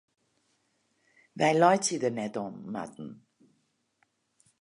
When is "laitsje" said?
1.61-1.97